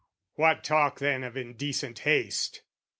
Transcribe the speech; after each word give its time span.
What 0.33 0.63
talk 0.63 0.97
then 0.97 1.23
of 1.23 1.37
indecent 1.37 1.99
haste? 1.99 2.63